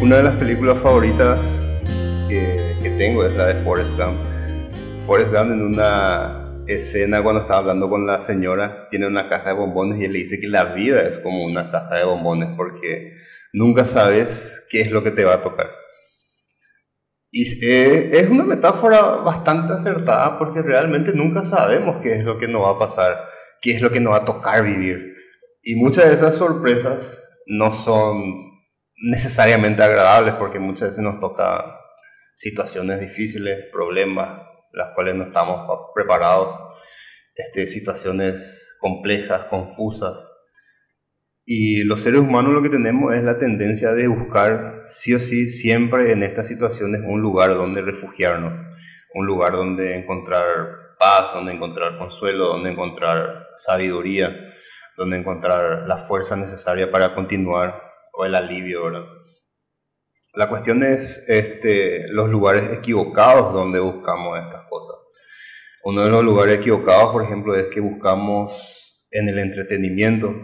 [0.00, 1.66] una de las películas favoritas
[2.28, 4.16] que, que tengo es la de Forrest Gump.
[5.06, 9.56] Forrest Gump en una escena cuando está hablando con la señora tiene una caja de
[9.56, 13.16] bombones y él le dice que la vida es como una caja de bombones porque
[13.52, 15.70] nunca sabes qué es lo que te va a tocar.
[17.32, 22.46] Y eh, es una metáfora bastante acertada porque realmente nunca sabemos qué es lo que
[22.46, 23.16] nos va a pasar,
[23.60, 25.16] qué es lo que nos va a tocar vivir.
[25.62, 28.47] Y muchas de esas sorpresas no son
[29.00, 31.78] necesariamente agradables porque muchas veces nos toca
[32.34, 36.54] situaciones difíciles, problemas, las cuales no estamos preparados,
[37.34, 40.30] este, situaciones complejas, confusas.
[41.44, 45.50] Y los seres humanos lo que tenemos es la tendencia de buscar sí o sí
[45.50, 48.52] siempre en estas situaciones un lugar donde refugiarnos,
[49.14, 50.44] un lugar donde encontrar
[50.98, 54.36] paz, donde encontrar consuelo, donde encontrar sabiduría,
[54.96, 57.87] donde encontrar la fuerza necesaria para continuar
[58.18, 59.06] o el alivio, ¿verdad?
[60.34, 64.96] La cuestión es este, los lugares equivocados donde buscamos estas cosas.
[65.84, 70.34] Uno de los lugares equivocados, por ejemplo, es que buscamos en el entretenimiento,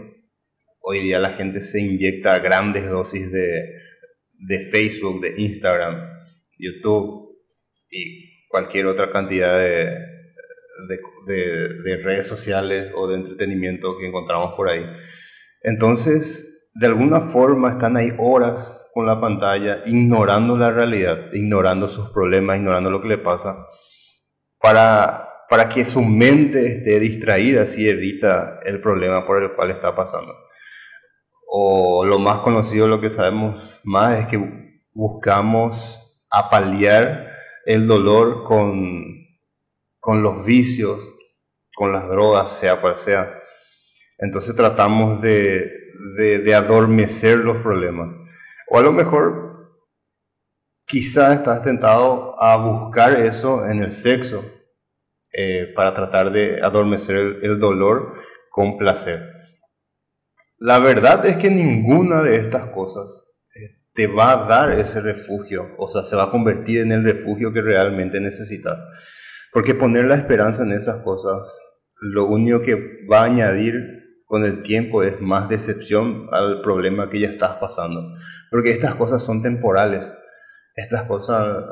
[0.87, 3.73] Hoy día la gente se inyecta grandes dosis de,
[4.33, 5.99] de Facebook, de Instagram,
[6.59, 7.39] YouTube
[7.89, 9.85] y cualquier otra cantidad de,
[11.25, 14.85] de, de, redes sociales o de entretenimiento que encontramos por ahí.
[15.63, 22.09] Entonces, de alguna forma están ahí horas con la pantalla, ignorando la realidad, ignorando sus
[22.09, 23.65] problemas, ignorando lo que le pasa,
[24.59, 29.95] para, para que su mente esté distraída, así evita el problema por el cual está
[29.95, 30.33] pasando
[31.57, 37.31] o lo más conocido, lo que sabemos más, es que buscamos apalear
[37.65, 39.05] el dolor con,
[40.01, 41.13] con los vicios,
[41.73, 43.39] con las drogas, sea cual sea.
[44.17, 45.71] Entonces tratamos de,
[46.17, 48.09] de, adormecer los problemas.
[48.69, 49.75] O a lo mejor
[50.85, 54.45] quizás estás tentado a buscar eso en el sexo
[55.33, 58.13] eh, para tratar de adormecer el dolor
[58.49, 59.33] con placer.
[60.57, 65.75] La verdad es que ninguna de estas cosas eh, te va a dar ese refugio,
[65.77, 68.77] o sea, se va a convertir en el refugio que realmente necesitas.
[69.51, 71.59] Porque poner la esperanza en esas cosas,
[71.99, 73.94] lo único que va a añadir
[74.25, 78.01] con el tiempo es más decepción al problema que ya estás pasando.
[78.51, 80.15] Porque estas cosas son temporales.
[80.75, 81.63] Estas cosas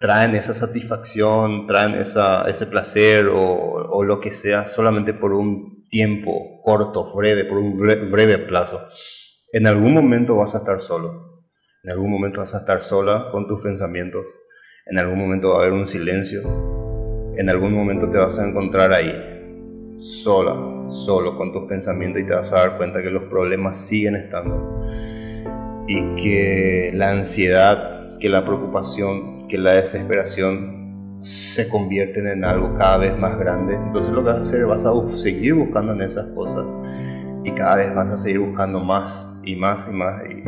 [0.00, 5.86] traen esa satisfacción, traen esa, ese placer o, o lo que sea solamente por un
[5.88, 8.80] tiempo corto, breve, por un breve plazo,
[9.52, 11.44] en algún momento vas a estar solo.
[11.82, 14.26] En algún momento vas a estar sola con tus pensamientos.
[14.86, 16.42] En algún momento va a haber un silencio.
[17.36, 19.35] En algún momento te vas a encontrar ahí,
[19.96, 20.54] sola,
[20.88, 24.80] solo con tus pensamientos y te vas a dar cuenta que los problemas siguen estando.
[25.88, 32.98] Y que la ansiedad, que la preocupación, que la desesperación se convierten en algo cada
[32.98, 33.74] vez más grande.
[33.74, 36.66] Entonces lo que vas a hacer, vas a seguir buscando en esas cosas
[37.44, 40.42] y cada vez vas a seguir buscando más y más y más y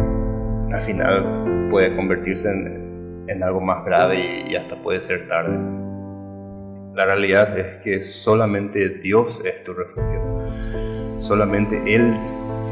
[0.74, 2.88] al final puede convertirse en,
[3.28, 5.56] en algo más grave y, hasta puede ser tarde.
[6.98, 10.20] La realidad es que solamente Dios es tu refugio.
[11.16, 12.12] Solamente Él,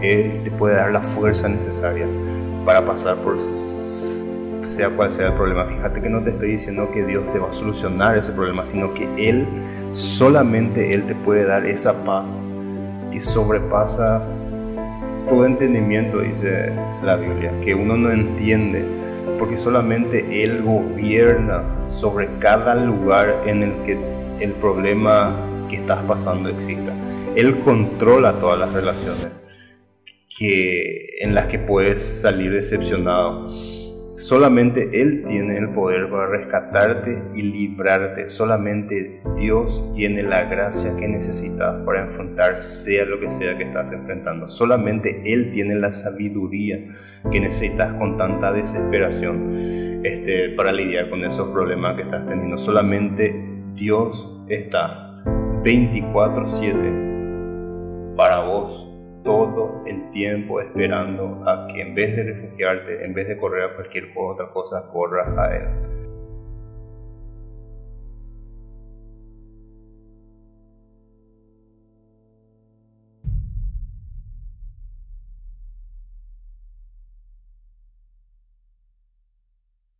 [0.00, 2.08] te puede dar la fuerza necesaria
[2.64, 3.38] para pasar por
[4.62, 5.64] sea cual sea el problema.
[5.66, 8.92] Fíjate que no te estoy diciendo que Dios te va a solucionar ese problema, sino
[8.94, 9.46] que Él,
[9.92, 12.42] solamente Él te puede dar esa paz
[13.12, 14.26] que sobrepasa
[15.28, 16.72] todo entendimiento, dice
[17.04, 18.88] la Biblia, que uno no entiende,
[19.38, 26.48] porque solamente Él gobierna sobre cada lugar en el que el problema que estás pasando
[26.48, 26.92] exista.
[27.34, 29.28] Él controla todas las relaciones
[30.38, 33.48] que, en las que puedes salir decepcionado
[34.16, 38.30] Solamente Él tiene el poder para rescatarte y librarte.
[38.30, 43.92] Solamente Dios tiene la gracia que necesitas para enfrentar sea lo que sea que estás
[43.92, 44.48] enfrentando.
[44.48, 46.78] Solamente Él tiene la sabiduría
[47.30, 52.56] que necesitas con tanta desesperación este, para lidiar con esos problemas que estás teniendo.
[52.56, 55.22] Solamente Dios está
[55.62, 58.90] 24/7 para vos
[59.22, 63.74] todo el tiempo esperando a que en vez de refugiarte, en vez de correr a
[63.74, 65.68] cualquier otra cosa, corras a Él.